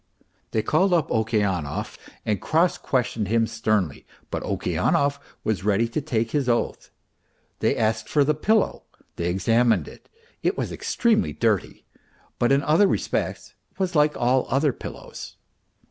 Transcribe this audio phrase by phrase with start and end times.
[0.49, 1.95] They called up Okeanov
[2.25, 6.89] and cross questioned him sternly; but Okeanov was ready to take his oath.
[7.59, 8.81] They asked for the pillow,
[9.17, 10.09] they examined it;
[10.41, 11.85] it was extremely dirty,
[12.39, 15.35] but in other respects it was like all other pillows.